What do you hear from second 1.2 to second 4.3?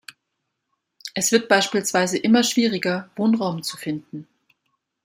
wird beispielsweise immer schwieriger, Wohnraum zu finden.